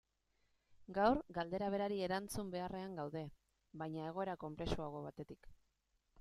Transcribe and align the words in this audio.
Gaur, 0.97 1.19
galdera 1.37 1.67
berari 1.75 1.99
erantzun 2.07 2.49
beharrean 2.57 2.97
gaude, 3.01 3.23
baina 3.83 4.09
egoera 4.09 4.39
konplexuago 4.47 5.05
batetik. 5.09 5.55